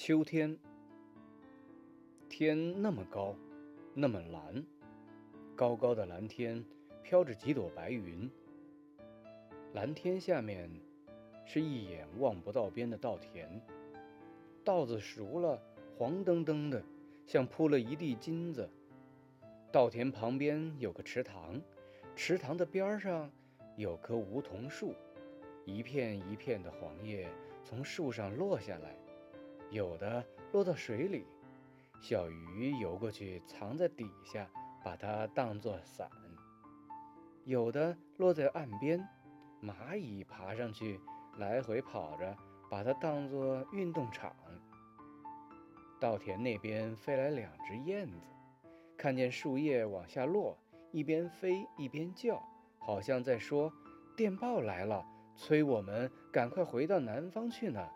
[0.00, 0.56] 秋天，
[2.28, 3.34] 天那么高，
[3.94, 4.64] 那么蓝，
[5.56, 6.64] 高高的蓝天
[7.02, 8.30] 飘着几朵白云。
[9.74, 10.70] 蓝天下面
[11.44, 13.60] 是一眼望不到边的稻田，
[14.62, 15.60] 稻子熟了，
[15.96, 16.80] 黄澄澄的，
[17.26, 18.70] 像铺了一地金子。
[19.72, 21.60] 稻田旁边有个池塘，
[22.14, 23.28] 池塘的边上
[23.76, 24.94] 有棵梧桐树，
[25.64, 27.28] 一片一片的黄叶
[27.64, 28.96] 从树上落下来。
[29.70, 31.26] 有的落到水里，
[32.00, 34.48] 小鱼游过去藏在底下，
[34.82, 36.08] 把它当作伞；
[37.44, 39.06] 有的落在岸边，
[39.62, 40.98] 蚂蚁爬上去，
[41.36, 42.34] 来回跑着，
[42.70, 44.34] 把它当作运动场。
[46.00, 48.14] 稻田那边飞来两只燕子，
[48.96, 50.56] 看见树叶往下落，
[50.92, 52.42] 一边飞一边叫，
[52.78, 53.70] 好像在说
[54.16, 55.04] ：“电报来了，
[55.36, 57.86] 催我们赶快回到南方去呢。”